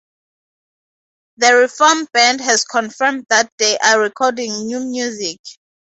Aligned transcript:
The 1.37 1.53
reformed 1.53 2.07
band 2.11 2.41
has 2.41 2.63
confirmed 2.63 3.27
that 3.29 3.51
they 3.59 3.77
are 3.77 4.01
recording 4.01 4.65
new 4.65 4.79
music. 4.79 5.37